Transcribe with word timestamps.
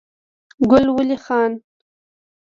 ګل 0.69 0.85
ولي 0.95 1.15
خان 1.25 1.51